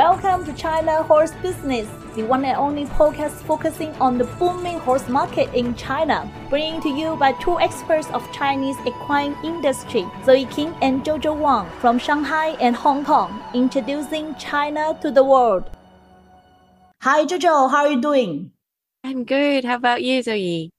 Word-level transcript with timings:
Welcome 0.00 0.46
to 0.46 0.54
China 0.54 1.02
Horse 1.02 1.32
Business, 1.42 1.86
the 2.16 2.22
one 2.22 2.46
and 2.46 2.56
only 2.56 2.86
podcast 2.86 3.32
focusing 3.44 3.92
on 3.96 4.16
the 4.16 4.24
booming 4.40 4.78
horse 4.78 5.06
market 5.10 5.52
in 5.52 5.74
China, 5.74 6.26
bringing 6.48 6.80
to 6.80 6.88
you 6.88 7.16
by 7.16 7.32
two 7.32 7.60
experts 7.60 8.08
of 8.14 8.24
Chinese 8.32 8.78
equine 8.86 9.36
industry, 9.44 10.06
Zoe 10.24 10.46
King 10.46 10.74
and 10.80 11.04
Jojo 11.04 11.38
Wang 11.38 11.68
from 11.82 11.98
Shanghai 11.98 12.56
and 12.62 12.74
Hong 12.74 13.04
Kong, 13.04 13.44
introducing 13.52 14.34
China 14.36 14.98
to 15.02 15.10
the 15.10 15.22
world. 15.22 15.68
Hi 17.02 17.26
Jojo, 17.26 17.70
how 17.70 17.84
are 17.84 17.90
you 17.90 18.00
doing? 18.00 18.52
I'm 19.04 19.24
good. 19.24 19.66
How 19.66 19.74
about 19.74 20.02
you, 20.02 20.22
Zoe? 20.22 20.70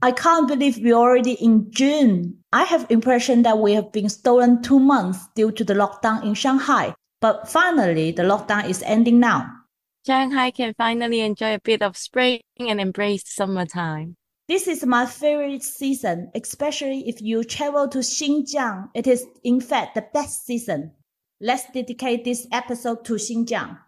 I 0.00 0.10
can't 0.10 0.48
believe 0.48 0.78
we're 0.78 0.94
already 0.94 1.32
in 1.32 1.70
June. 1.70 2.38
I 2.50 2.64
have 2.64 2.86
impression 2.88 3.42
that 3.42 3.58
we 3.58 3.74
have 3.74 3.92
been 3.92 4.08
stolen 4.08 4.62
two 4.62 4.80
months 4.80 5.18
due 5.34 5.52
to 5.52 5.64
the 5.64 5.74
lockdown 5.74 6.24
in 6.24 6.32
Shanghai. 6.32 6.94
But 7.24 7.48
finally, 7.48 8.10
the 8.10 8.22
lockdown 8.22 8.68
is 8.68 8.82
ending 8.82 9.18
now. 9.18 9.50
Shanghai 10.06 10.50
can 10.50 10.74
finally 10.74 11.20
enjoy 11.20 11.54
a 11.54 11.58
bit 11.58 11.80
of 11.80 11.96
spring 11.96 12.42
and 12.58 12.78
embrace 12.78 13.22
summertime. 13.24 14.16
This 14.46 14.68
is 14.68 14.84
my 14.84 15.06
favorite 15.06 15.62
season, 15.62 16.30
especially 16.34 17.08
if 17.08 17.22
you 17.22 17.42
travel 17.42 17.88
to 17.88 18.00
Xinjiang. 18.00 18.90
It 18.92 19.06
is, 19.06 19.24
in 19.42 19.62
fact, 19.62 19.94
the 19.94 20.04
best 20.12 20.44
season. 20.44 20.92
Let's 21.40 21.64
dedicate 21.72 22.24
this 22.24 22.46
episode 22.52 23.06
to 23.06 23.14
Xinjiang. 23.14 23.78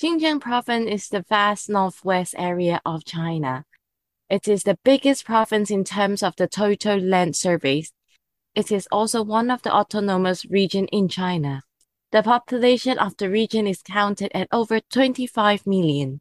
Xinjiang 0.00 0.40
province 0.40 0.88
is 0.88 1.08
the 1.10 1.22
vast 1.28 1.68
northwest 1.68 2.34
area 2.38 2.80
of 2.86 3.04
China. 3.04 3.66
It 4.30 4.48
is 4.48 4.62
the 4.62 4.78
biggest 4.82 5.26
province 5.26 5.70
in 5.70 5.84
terms 5.84 6.22
of 6.22 6.34
the 6.36 6.48
total 6.48 6.96
land 6.96 7.36
surface. 7.36 7.92
It 8.54 8.72
is 8.72 8.88
also 8.90 9.22
one 9.22 9.50
of 9.50 9.60
the 9.60 9.70
autonomous 9.70 10.46
regions 10.46 10.88
in 10.92 11.08
China. 11.08 11.60
The 12.14 12.22
population 12.22 12.96
of 13.00 13.16
the 13.16 13.28
region 13.28 13.66
is 13.66 13.82
counted 13.82 14.30
at 14.36 14.46
over 14.52 14.78
25 14.78 15.66
million. 15.66 16.20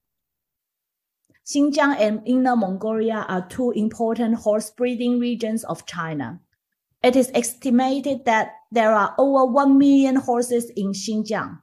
Xinjiang 1.45 1.98
and 2.00 2.28
Inner 2.28 2.56
Mongolia 2.56 3.28
are 3.30 3.48
two 3.48 3.70
important 3.76 4.38
horse 4.38 4.72
breeding 4.72 5.20
regions 5.20 5.64
of 5.64 5.86
China. 5.86 6.40
It 7.04 7.16
is 7.16 7.30
estimated 7.36 8.26
that 8.26 8.54
there 8.72 8.92
are 8.92 9.14
over 9.20 9.45
1 9.45 9.78
million 9.78 10.16
horses 10.16 10.72
in 10.76 10.94
Xinjiang. 10.94 11.59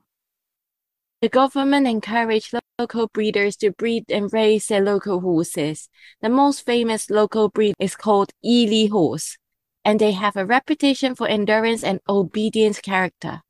The 1.22 1.28
government 1.28 1.88
encouraged 1.88 2.54
local 2.78 3.08
breeders 3.08 3.56
to 3.56 3.72
breed 3.72 4.04
and 4.08 4.32
raise 4.32 4.68
their 4.68 4.80
local 4.80 5.18
horses. 5.18 5.88
The 6.22 6.28
most 6.28 6.64
famous 6.64 7.10
local 7.10 7.48
breed 7.48 7.74
is 7.80 7.96
called 7.96 8.30
Yili 8.44 8.90
horse, 8.90 9.38
and 9.84 9.98
they 9.98 10.12
have 10.12 10.36
a 10.36 10.46
reputation 10.46 11.16
for 11.16 11.26
endurance 11.26 11.82
and 11.82 11.98
obedience 12.08 12.78
character. 12.78 13.42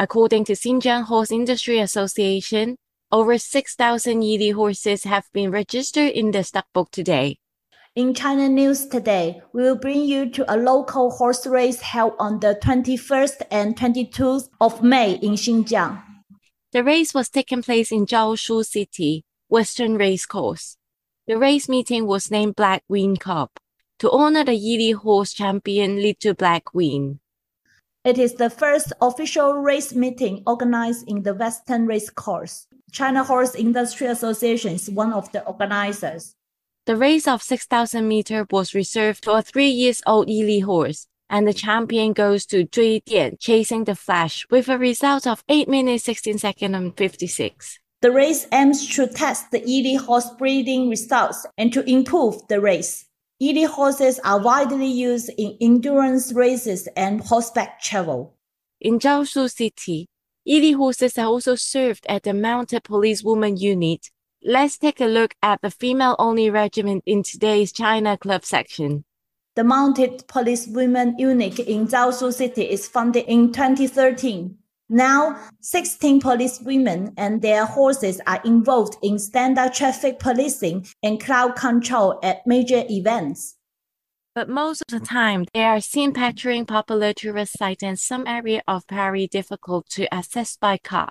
According 0.00 0.44
to 0.44 0.52
Xinjiang 0.52 1.04
Horse 1.04 1.32
Industry 1.32 1.80
Association, 1.80 2.76
over 3.10 3.36
6,000 3.36 4.22
Yili 4.22 4.54
horses 4.54 5.02
have 5.02 5.26
been 5.32 5.50
registered 5.50 6.12
in 6.12 6.30
the 6.30 6.44
stock 6.44 6.66
book 6.72 6.92
today. 6.92 7.38
In 7.96 8.14
China 8.14 8.48
News 8.48 8.86
today, 8.86 9.42
we 9.52 9.62
will 9.64 9.74
bring 9.74 10.04
you 10.04 10.30
to 10.30 10.44
a 10.46 10.56
local 10.56 11.10
horse 11.10 11.48
race 11.48 11.80
held 11.80 12.12
on 12.20 12.38
the 12.38 12.56
21st 12.62 13.42
and 13.50 13.74
22nd 13.76 14.48
of 14.60 14.84
May 14.84 15.14
in 15.14 15.32
Xinjiang. 15.32 16.00
The 16.70 16.84
race 16.84 17.12
was 17.12 17.28
taking 17.28 17.62
place 17.62 17.90
in 17.90 18.06
Zhaosu 18.06 18.64
City, 18.64 19.24
Western 19.48 19.96
Race 19.96 20.26
Course. 20.26 20.76
The 21.26 21.38
race 21.38 21.68
meeting 21.68 22.06
was 22.06 22.30
named 22.30 22.54
Black 22.54 22.84
Wing 22.88 23.16
Cup 23.16 23.58
to 23.98 24.12
honor 24.12 24.44
the 24.44 24.52
Yili 24.52 24.94
horse 24.94 25.32
champion 25.32 26.00
Little 26.00 26.34
Black 26.34 26.72
Wing. 26.72 27.18
It 28.08 28.16
is 28.16 28.32
the 28.32 28.48
first 28.48 28.90
official 29.02 29.52
race 29.52 29.94
meeting 29.94 30.42
organized 30.46 31.06
in 31.06 31.24
the 31.24 31.34
Western 31.34 31.84
Race 31.84 32.08
Course. 32.08 32.66
China 32.90 33.22
Horse 33.22 33.54
Industry 33.54 34.06
Association 34.06 34.72
is 34.72 34.88
one 34.88 35.12
of 35.12 35.30
the 35.32 35.44
organizers. 35.44 36.34
The 36.86 36.96
race 36.96 37.28
of 37.28 37.42
6,000 37.42 38.08
meter 38.08 38.46
was 38.50 38.74
reserved 38.74 39.26
for 39.26 39.36
a 39.36 39.42
three 39.42 39.68
years 39.68 40.00
old 40.06 40.28
Yili 40.28 40.62
horse, 40.62 41.06
and 41.28 41.46
the 41.46 41.52
champion 41.52 42.14
goes 42.14 42.46
to 42.46 42.64
Zui 42.64 43.04
Dian, 43.04 43.36
chasing 43.38 43.84
the 43.84 43.94
Flash, 43.94 44.46
with 44.50 44.70
a 44.70 44.78
result 44.78 45.26
of 45.26 45.44
8 45.46 45.68
minutes 45.68 46.04
16 46.04 46.38
seconds 46.38 46.74
and 46.74 46.96
56. 46.96 47.78
The 48.00 48.10
race 48.10 48.46
aims 48.52 48.88
to 48.96 49.06
test 49.06 49.50
the 49.50 49.60
Yili 49.60 49.98
horse 49.98 50.30
breeding 50.38 50.88
results 50.88 51.44
and 51.58 51.70
to 51.74 51.84
improve 51.86 52.40
the 52.48 52.58
race. 52.58 53.04
Yili 53.40 53.68
horses 53.68 54.18
are 54.24 54.40
widely 54.40 54.88
used 54.88 55.30
in 55.38 55.56
endurance 55.60 56.32
races 56.32 56.88
and 56.96 57.20
horseback 57.20 57.80
travel. 57.80 58.34
In 58.80 58.98
Zhaosu 58.98 59.48
City, 59.48 60.08
Yili 60.44 60.74
horses 60.74 61.16
are 61.16 61.26
also 61.26 61.54
served 61.54 62.04
at 62.08 62.24
the 62.24 62.34
Mounted 62.34 62.82
Police 62.82 63.22
Woman 63.22 63.56
Unit. 63.56 64.10
Let's 64.42 64.76
take 64.76 65.00
a 65.00 65.04
look 65.04 65.34
at 65.40 65.60
the 65.62 65.70
female-only 65.70 66.50
regiment 66.50 67.04
in 67.06 67.22
today's 67.22 67.70
China 67.70 68.18
Club 68.18 68.44
section. 68.44 69.04
The 69.54 69.62
Mounted 69.62 70.26
Police 70.26 70.66
Women 70.66 71.16
Unit 71.16 71.60
in 71.60 71.86
Zhaosu 71.86 72.32
City 72.32 72.62
is 72.62 72.88
founded 72.88 73.26
in 73.28 73.52
2013. 73.52 74.57
Now, 74.88 75.38
16 75.60 76.20
police 76.20 76.60
women 76.60 77.12
and 77.18 77.42
their 77.42 77.66
horses 77.66 78.20
are 78.26 78.40
involved 78.44 78.96
in 79.02 79.18
standard 79.18 79.74
traffic 79.74 80.18
policing 80.18 80.86
and 81.02 81.22
crowd 81.22 81.56
control 81.56 82.18
at 82.22 82.46
major 82.46 82.84
events. 82.88 83.56
But 84.34 84.48
most 84.48 84.82
of 84.88 85.00
the 85.00 85.04
time, 85.04 85.44
they 85.52 85.64
are 85.64 85.80
seen 85.80 86.12
patrolling 86.12 86.64
popular 86.64 87.12
tourist 87.12 87.58
sites 87.58 87.82
and 87.82 87.98
some 87.98 88.26
areas 88.26 88.62
of 88.66 88.86
Paris 88.86 89.28
difficult 89.30 89.90
to 89.90 90.12
access 90.14 90.56
by 90.56 90.78
car. 90.78 91.10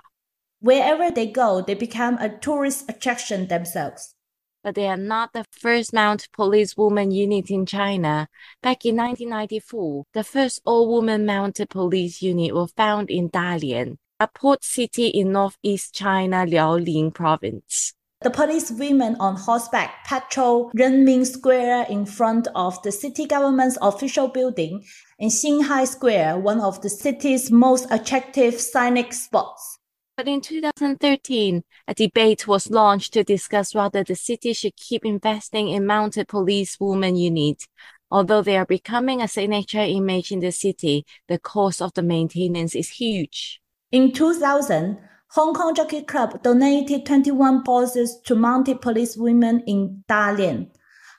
Wherever 0.60 1.10
they 1.10 1.26
go, 1.26 1.60
they 1.60 1.74
become 1.74 2.18
a 2.18 2.36
tourist 2.36 2.90
attraction 2.90 3.46
themselves 3.46 4.14
but 4.62 4.74
they 4.74 4.86
are 4.86 4.96
not 4.96 5.32
the 5.32 5.44
first 5.50 5.92
mounted 5.92 6.30
police 6.32 6.76
woman 6.76 7.10
unit 7.10 7.50
in 7.50 7.66
China. 7.66 8.28
Back 8.62 8.84
in 8.84 8.96
1994, 8.96 10.04
the 10.14 10.24
first 10.24 10.60
all-woman 10.64 11.24
mounted 11.26 11.70
police 11.70 12.22
unit 12.22 12.54
was 12.54 12.72
found 12.72 13.10
in 13.10 13.30
Dalian, 13.30 13.96
a 14.20 14.28
port 14.28 14.64
city 14.64 15.08
in 15.08 15.32
northeast 15.32 15.94
China, 15.94 16.44
Liaoning 16.46 17.14
province. 17.14 17.94
The 18.20 18.30
police 18.30 18.72
women 18.72 19.14
on 19.20 19.36
horseback 19.36 20.04
patrol 20.04 20.72
Renmin 20.76 21.24
Square 21.24 21.86
in 21.88 22.04
front 22.04 22.48
of 22.56 22.82
the 22.82 22.90
city 22.90 23.26
government's 23.26 23.78
official 23.80 24.26
building 24.26 24.84
and 25.20 25.30
Xinghai 25.30 25.86
Square, 25.86 26.40
one 26.40 26.60
of 26.60 26.82
the 26.82 26.90
city's 26.90 27.52
most 27.52 27.86
attractive 27.92 28.60
scenic 28.60 29.12
spots. 29.12 29.77
But 30.18 30.26
in 30.26 30.40
2013, 30.40 31.62
a 31.86 31.94
debate 31.94 32.48
was 32.48 32.72
launched 32.72 33.12
to 33.12 33.22
discuss 33.22 33.72
whether 33.72 34.02
the 34.02 34.16
city 34.16 34.52
should 34.52 34.74
keep 34.74 35.04
investing 35.06 35.68
in 35.68 35.86
mounted 35.86 36.26
police 36.26 36.76
women 36.80 37.14
units. 37.14 37.68
Although 38.10 38.42
they 38.42 38.56
are 38.56 38.66
becoming 38.66 39.22
a 39.22 39.28
signature 39.28 39.78
image 39.78 40.32
in 40.32 40.40
the 40.40 40.50
city, 40.50 41.06
the 41.28 41.38
cost 41.38 41.80
of 41.80 41.94
the 41.94 42.02
maintenance 42.02 42.74
is 42.74 42.88
huge. 42.88 43.60
In 43.92 44.10
2000, 44.10 44.98
Hong 45.34 45.54
Kong 45.54 45.72
Jockey 45.72 46.02
Club 46.02 46.42
donated 46.42 47.06
21 47.06 47.62
horses 47.64 48.18
to 48.24 48.34
mounted 48.34 48.80
police 48.80 49.16
women 49.16 49.62
in 49.68 50.02
Dalian. 50.08 50.70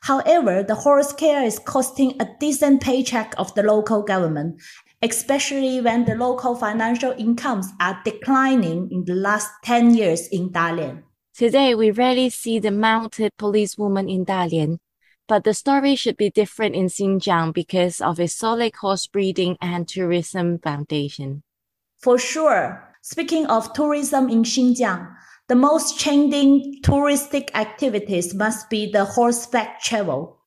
However, 0.01 0.61
the 0.61 0.75
horse 0.75 1.13
care 1.13 1.45
is 1.45 1.57
costing 1.59 2.21
a 2.21 2.27
decent 2.41 2.81
paycheck 2.81 3.33
of 3.37 3.55
the 3.55 3.63
local 3.63 4.01
government 4.03 4.59
especially 5.01 5.81
when 5.81 6.05
the 6.05 6.15
local 6.15 6.55
financial 6.55 7.11
incomes 7.17 7.67
are 7.79 8.01
declining 8.03 8.89
in 8.91 9.05
the 9.05 9.15
last 9.15 9.49
10 9.63 9.95
years 9.95 10.27
in 10.27 10.49
Dalian. 10.49 11.03
Today, 11.33 11.73
we 11.73 11.91
rarely 11.91 12.29
see 12.29 12.59
the 12.59 12.71
mounted 12.71 13.31
policewoman 13.37 14.09
in 14.09 14.25
Dalian, 14.25 14.77
but 15.27 15.43
the 15.43 15.53
story 15.53 15.95
should 15.95 16.17
be 16.17 16.29
different 16.29 16.75
in 16.75 16.87
Xinjiang 16.87 17.53
because 17.53 18.01
of 18.01 18.19
its 18.19 18.33
solid 18.33 18.75
horse 18.75 19.07
breeding 19.07 19.57
and 19.61 19.87
tourism 19.87 20.59
foundation. 20.59 21.43
For 21.97 22.17
sure. 22.17 22.83
Speaking 23.01 23.45
of 23.45 23.71
tourism 23.71 24.27
in 24.27 24.43
Xinjiang, 24.43 25.15
the 25.47 25.55
most 25.55 25.99
trending 25.99 26.81
touristic 26.83 27.49
activities 27.55 28.33
must 28.33 28.69
be 28.69 28.91
the 28.91 29.05
horseback 29.05 29.81
travel. 29.81 30.38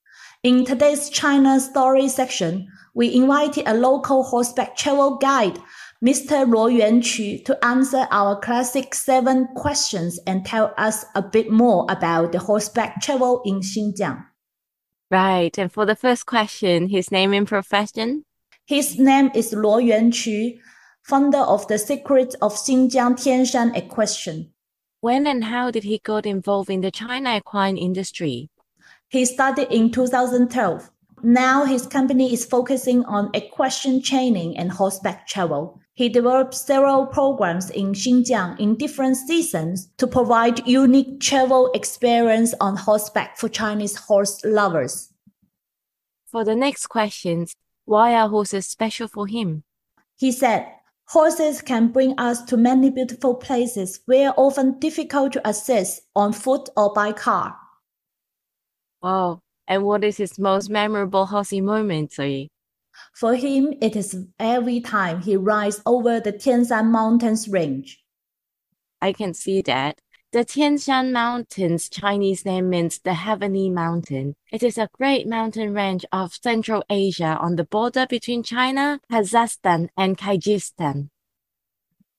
In 0.44 0.64
today's 0.64 1.08
China 1.08 1.60
story 1.60 2.08
section, 2.08 2.66
we 2.94 3.14
invited 3.14 3.62
a 3.64 3.74
local 3.74 4.24
horseback 4.24 4.76
travel 4.76 5.16
guide, 5.18 5.56
Mr. 6.04 6.44
Luo 6.44 6.66
Yuanqu, 6.68 7.44
to 7.44 7.64
answer 7.64 8.08
our 8.10 8.40
classic 8.40 8.92
seven 8.92 9.46
questions 9.54 10.18
and 10.26 10.44
tell 10.44 10.74
us 10.76 11.04
a 11.14 11.22
bit 11.22 11.52
more 11.52 11.86
about 11.88 12.32
the 12.32 12.40
horseback 12.40 13.00
travel 13.00 13.40
in 13.44 13.60
Xinjiang. 13.60 14.26
Right. 15.12 15.56
And 15.56 15.70
for 15.70 15.86
the 15.86 15.94
first 15.94 16.26
question, 16.26 16.88
his 16.88 17.12
name 17.12 17.32
and 17.32 17.46
profession? 17.46 18.24
His 18.66 18.98
name 18.98 19.30
is 19.36 19.54
Luo 19.54 19.78
Yuanqu, 19.80 20.58
founder 21.04 21.38
of 21.38 21.68
the 21.68 21.78
Secret 21.78 22.34
of 22.42 22.54
Xinjiang 22.54 23.14
Tianshan 23.14 23.76
Equestrian. 23.76 24.50
When 25.02 25.28
and 25.28 25.44
how 25.44 25.70
did 25.70 25.84
he 25.84 26.00
get 26.04 26.26
involved 26.26 26.68
in 26.68 26.80
the 26.80 26.90
China 26.90 27.36
equine 27.36 27.76
industry? 27.76 28.50
He 29.12 29.26
started 29.26 29.70
in 29.70 29.90
2012. 29.90 30.90
Now 31.22 31.66
his 31.66 31.86
company 31.86 32.32
is 32.32 32.46
focusing 32.46 33.04
on 33.04 33.28
equestrian 33.34 34.02
training 34.02 34.56
and 34.56 34.72
horseback 34.72 35.26
travel. 35.26 35.78
He 35.92 36.08
developed 36.08 36.54
several 36.54 37.04
programs 37.04 37.68
in 37.68 37.92
Xinjiang 37.92 38.58
in 38.58 38.74
different 38.76 39.18
seasons 39.18 39.90
to 39.98 40.06
provide 40.06 40.66
unique 40.66 41.20
travel 41.20 41.70
experience 41.74 42.54
on 42.58 42.74
horseback 42.74 43.36
for 43.36 43.50
Chinese 43.50 43.96
horse 43.96 44.42
lovers. 44.46 45.12
For 46.30 46.42
the 46.42 46.56
next 46.56 46.86
questions, 46.86 47.54
why 47.84 48.14
are 48.14 48.30
horses 48.30 48.66
special 48.66 49.08
for 49.08 49.26
him? 49.26 49.64
He 50.16 50.32
said, 50.32 50.66
Horses 51.08 51.60
can 51.60 51.88
bring 51.88 52.18
us 52.18 52.40
to 52.44 52.56
many 52.56 52.88
beautiful 52.88 53.34
places 53.34 54.00
where 54.06 54.32
often 54.38 54.78
difficult 54.78 55.34
to 55.34 55.46
access 55.46 56.00
on 56.16 56.32
foot 56.32 56.70
or 56.78 56.94
by 56.94 57.12
car. 57.12 57.58
Wow. 59.02 59.40
And 59.66 59.84
what 59.84 60.04
is 60.04 60.16
his 60.16 60.38
most 60.38 60.70
memorable 60.70 61.26
horsey 61.26 61.60
moment, 61.60 62.12
Zoe? 62.12 62.50
For 63.14 63.34
him, 63.34 63.74
it 63.80 63.96
is 63.96 64.26
every 64.38 64.80
time 64.80 65.22
he 65.22 65.36
rides 65.36 65.80
over 65.86 66.20
the 66.20 66.32
Tianshan 66.32 66.90
Mountains 66.90 67.48
range. 67.48 68.02
I 69.00 69.12
can 69.12 69.34
see 69.34 69.62
that. 69.62 69.98
The 70.32 70.44
Tianshan 70.44 71.12
Mountains 71.12 71.90
Chinese 71.90 72.46
name 72.46 72.70
means 72.70 73.00
the 73.00 73.14
Heavenly 73.14 73.68
Mountain. 73.68 74.34
It 74.50 74.62
is 74.62 74.78
a 74.78 74.88
great 74.94 75.26
mountain 75.26 75.74
range 75.74 76.06
of 76.10 76.32
Central 76.34 76.82
Asia 76.88 77.36
on 77.40 77.56
the 77.56 77.64
border 77.64 78.06
between 78.08 78.42
China, 78.42 79.00
Kazakhstan, 79.10 79.88
and 79.96 80.16
Kyrgyzstan. 80.16 81.08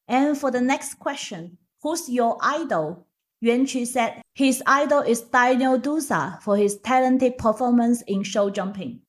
And 0.07 0.37
for 0.37 0.51
the 0.51 0.61
next 0.61 0.99
question, 0.99 1.57
who's 1.81 2.09
your 2.09 2.37
idol? 2.41 3.07
Yuan 3.43 3.67
Qu 3.67 3.85
said 3.85 4.21
his 4.35 4.63
idol 4.65 5.01
is 5.01 5.19
Daniel 5.19 5.77
Deusser 5.77 6.41
for 6.41 6.55
his 6.55 6.77
talented 6.77 7.37
performance 7.37 8.01
in 8.03 8.23
show 8.23 8.49
jumping. 8.49 9.01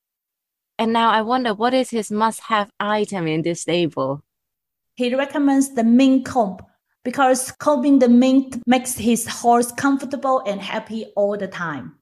And 0.77 0.93
now 0.93 1.11
I 1.11 1.23
wonder 1.23 1.55
what 1.55 1.73
is 1.73 1.91
his 1.91 2.11
must-have 2.11 2.69
item 2.81 3.29
in 3.29 3.43
this 3.43 3.61
stable? 3.61 4.25
He 4.97 5.15
recommends 5.15 5.77
the 5.77 5.85
mink 5.85 6.27
comb 6.27 6.57
because 7.05 7.53
combing 7.53 8.01
the 8.01 8.09
mink 8.09 8.61
makes 8.67 8.97
his 8.99 9.29
horse 9.29 9.71
comfortable 9.71 10.43
and 10.45 10.61
happy 10.61 11.07
all 11.15 11.37
the 11.37 11.47
time. 11.47 11.95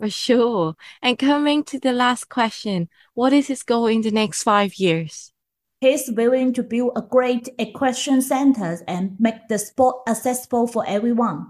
For 0.00 0.10
sure. 0.10 0.74
And 1.02 1.16
coming 1.16 1.62
to 1.66 1.78
the 1.78 1.92
last 1.92 2.28
question, 2.28 2.88
what 3.14 3.32
is 3.32 3.46
his 3.46 3.62
goal 3.62 3.86
in 3.86 4.00
the 4.00 4.10
next 4.10 4.42
five 4.42 4.74
years? 4.74 5.32
He's 5.80 6.10
willing 6.10 6.52
to 6.54 6.62
build 6.62 6.92
a 6.96 7.02
great 7.02 7.48
equestrian 7.58 8.22
center 8.22 8.78
and 8.88 9.16
make 9.18 9.48
the 9.48 9.58
sport 9.58 9.96
accessible 10.08 10.66
for 10.66 10.84
everyone. 10.86 11.46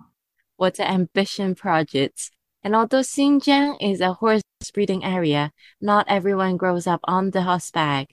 What 0.56 0.78
an 0.78 0.86
ambition 0.86 1.54
project. 1.54 2.30
And 2.62 2.74
although 2.74 3.00
Xinjiang 3.00 3.76
is 3.80 4.00
a 4.00 4.14
horse 4.14 4.42
breeding 4.74 5.04
area, 5.04 5.52
not 5.80 6.06
everyone 6.08 6.56
grows 6.56 6.86
up 6.86 7.00
on 7.04 7.30
the 7.30 7.42
horseback. 7.42 8.08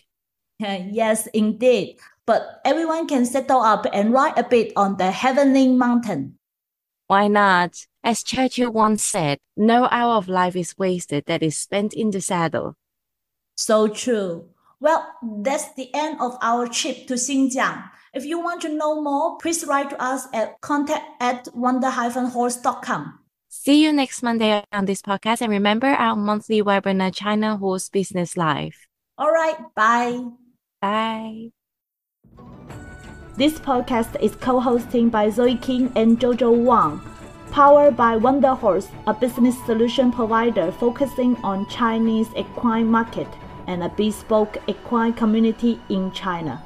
Uh, 0.63 0.79
yes, 0.89 1.27
indeed 1.27 1.97
but 2.25 2.61
everyone 2.65 3.07
can 3.07 3.25
settle 3.25 3.61
up 3.61 3.85
and 3.93 4.11
ride 4.11 4.37
a 4.37 4.43
bit 4.43 4.73
on 4.75 4.97
the 4.97 5.11
heavenly 5.11 5.67
mountain. 5.67 6.37
Why 7.07 7.27
not? 7.27 7.85
As 8.03 8.23
Churchill 8.23 8.71
once 8.71 9.03
said, 9.03 9.39
no 9.55 9.87
hour 9.91 10.15
of 10.15 10.27
life 10.27 10.55
is 10.55 10.77
wasted 10.77 11.25
that 11.25 11.43
is 11.43 11.57
spent 11.57 11.93
in 11.93 12.11
the 12.11 12.21
saddle. 12.21 12.75
So 13.55 13.87
true. 13.87 14.49
Well, 14.79 15.07
that's 15.23 15.73
the 15.73 15.89
end 15.93 16.19
of 16.19 16.37
our 16.41 16.67
trip 16.67 17.07
to 17.07 17.13
Xinjiang. 17.15 17.89
If 18.13 18.25
you 18.25 18.39
want 18.39 18.61
to 18.61 18.69
know 18.69 19.01
more, 19.01 19.37
please 19.37 19.65
write 19.65 19.89
to 19.89 20.01
us 20.01 20.27
at 20.33 20.61
contact 20.61 21.03
at 21.19 21.47
wonder-horse.com. 21.53 23.19
See 23.49 23.83
you 23.83 23.93
next 23.93 24.21
Monday 24.21 24.63
on 24.71 24.85
this 24.85 25.01
podcast 25.01 25.41
and 25.41 25.49
remember 25.49 25.87
our 25.87 26.15
monthly 26.15 26.61
webinar 26.61 27.13
China 27.13 27.57
Horse 27.57 27.89
Business 27.89 28.37
Live. 28.37 28.75
All 29.17 29.31
right, 29.31 29.55
bye. 29.75 30.21
Bye. 30.81 31.51
This 33.37 33.59
podcast 33.59 34.21
is 34.21 34.35
co-hosted 34.35 35.11
by 35.11 35.29
Zoe 35.29 35.57
King 35.57 35.91
and 35.95 36.19
Jojo 36.19 36.51
Wang, 36.55 37.01
powered 37.51 37.97
by 37.97 38.17
Wonder 38.17 38.53
Horse, 38.53 38.87
a 39.07 39.13
business 39.13 39.55
solution 39.65 40.11
provider 40.11 40.71
focusing 40.71 41.35
on 41.37 41.67
Chinese 41.69 42.27
equine 42.35 42.87
market 42.87 43.27
and 43.67 43.83
a 43.83 43.89
bespoke 43.89 44.57
equine 44.67 45.13
community 45.13 45.79
in 45.89 46.11
China. 46.11 46.64